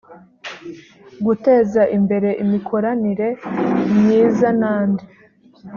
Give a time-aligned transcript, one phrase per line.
[1.25, 3.27] guteza imbere imikoranire
[3.99, 5.05] myizan andi